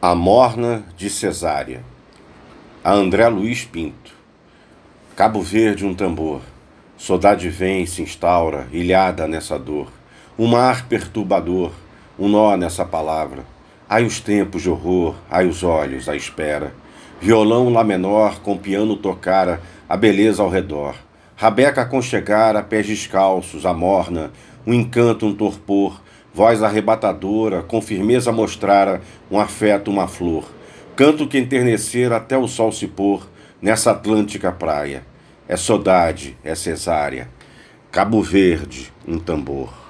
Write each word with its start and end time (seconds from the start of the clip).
A 0.00 0.14
Morna 0.14 0.84
de 0.96 1.10
Cesária, 1.10 1.82
a 2.84 2.92
André 2.92 3.26
Luiz 3.26 3.64
Pinto. 3.64 4.12
Cabo 5.16 5.42
Verde, 5.42 5.84
um 5.84 5.92
tambor. 5.92 6.40
Saudade 6.96 7.48
vem, 7.48 7.84
se 7.84 8.00
instaura, 8.00 8.68
ilhada 8.70 9.26
nessa 9.26 9.58
dor. 9.58 9.90
Um 10.38 10.46
mar 10.46 10.86
perturbador, 10.86 11.72
um 12.16 12.28
nó 12.28 12.56
nessa 12.56 12.84
palavra. 12.84 13.44
Ai 13.88 14.04
os 14.04 14.20
tempos 14.20 14.62
de 14.62 14.70
horror, 14.70 15.16
ai 15.28 15.48
os 15.48 15.64
olhos 15.64 16.08
à 16.08 16.14
espera. 16.14 16.72
Violão 17.20 17.68
lá 17.68 17.82
menor, 17.82 18.38
com 18.38 18.56
piano 18.56 18.94
tocara, 18.94 19.60
a 19.88 19.96
beleza 19.96 20.44
ao 20.44 20.48
redor. 20.48 20.94
Rabeca 21.34 21.82
aconchegara, 21.82 22.62
pés 22.62 22.86
descalços, 22.86 23.66
a 23.66 23.74
morna, 23.74 24.30
um 24.64 24.72
encanto, 24.72 25.26
um 25.26 25.34
torpor, 25.34 26.00
voz 26.38 26.62
arrebatadora, 26.62 27.64
com 27.64 27.82
firmeza 27.82 28.30
mostrara 28.30 29.00
um 29.28 29.40
afeto, 29.40 29.90
uma 29.90 30.06
flor. 30.06 30.44
Canto 30.94 31.26
que 31.26 31.36
enternecer 31.36 32.12
até 32.12 32.38
o 32.38 32.46
sol 32.46 32.70
se 32.70 32.86
pôr 32.86 33.28
nessa 33.60 33.90
atlântica 33.90 34.52
praia. 34.52 35.04
É 35.48 35.56
saudade, 35.56 36.38
é 36.44 36.54
cesárea. 36.54 37.28
Cabo 37.90 38.22
Verde, 38.22 38.92
um 39.04 39.18
tambor. 39.18 39.87